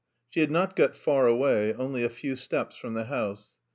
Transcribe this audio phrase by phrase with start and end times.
[0.31, 3.59] She had not got far away, only a few steps, from the house.